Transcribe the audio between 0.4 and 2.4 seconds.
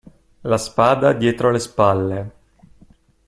La spada dietro le spalle.